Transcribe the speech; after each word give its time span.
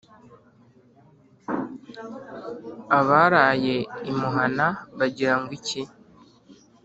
abaraye 2.99 3.75
imuhana 4.11 4.65
bagira 4.97 5.33
ngo 5.39 5.51
iki? 5.59 5.81